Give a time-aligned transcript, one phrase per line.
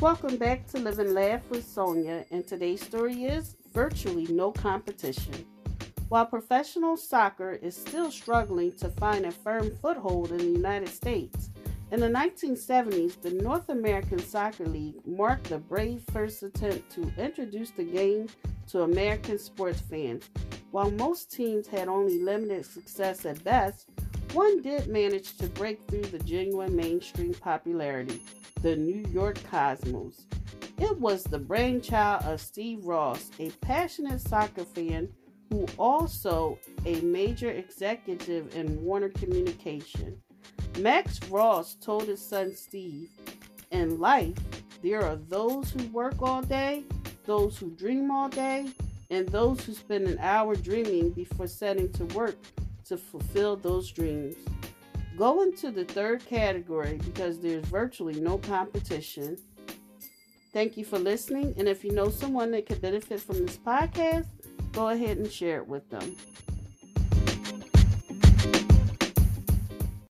[0.00, 5.44] Welcome back to Live and Laugh with Sonia, and today's story is virtually no competition.
[6.08, 11.50] While professional soccer is still struggling to find a firm foothold in the United States,
[11.90, 17.72] in the 1970s, the North American Soccer League marked the brave first attempt to introduce
[17.72, 18.28] the game
[18.68, 20.30] to American sports fans.
[20.70, 23.88] While most teams had only limited success at best,
[24.32, 28.22] one did manage to break through the genuine mainstream popularity
[28.62, 30.26] the New York Cosmos.
[30.78, 35.08] It was the brainchild of Steve Ross, a passionate soccer fan
[35.50, 40.20] who also a major executive in Warner Communication.
[40.78, 43.10] Max Ross told his son Steve,
[43.70, 44.36] in life,
[44.82, 46.84] there are those who work all day,
[47.24, 48.66] those who dream all day,
[49.10, 52.36] and those who spend an hour dreaming before setting to work
[52.88, 54.36] to fulfill those dreams.
[55.16, 59.36] Go into the third category because there's virtually no competition.
[60.52, 64.26] Thank you for listening, and if you know someone that could benefit from this podcast,
[64.72, 66.16] go ahead and share it with them.